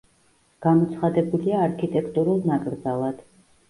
[0.67, 3.27] გამოცხადებულია არქიტექტურულ ნაკრძალად.